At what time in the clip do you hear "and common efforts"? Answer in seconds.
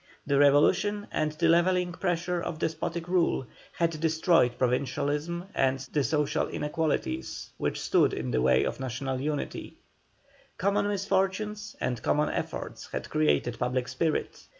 11.79-12.89